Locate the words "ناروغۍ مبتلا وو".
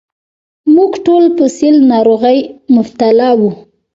1.91-3.49